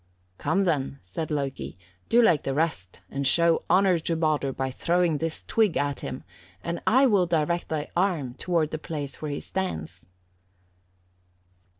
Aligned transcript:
"'Come 0.39 0.63
then,' 0.63 0.97
said 1.03 1.29
Loki, 1.29 1.77
'do 2.09 2.23
like 2.23 2.41
the 2.41 2.55
rest, 2.55 3.03
and 3.11 3.27
show 3.27 3.63
honour 3.69 3.99
to 3.99 4.15
Baldur 4.15 4.51
by 4.51 4.71
throwing 4.71 5.19
this 5.19 5.43
twig 5.43 5.77
at 5.77 5.99
him, 5.99 6.23
and 6.63 6.81
I 6.87 7.05
will 7.05 7.27
direct 7.27 7.69
thy 7.69 7.87
arm, 7.95 8.33
toward 8.33 8.71
the 8.71 8.79
place 8.79 9.21
where 9.21 9.29
he 9.29 9.39
stands.' 9.39 10.07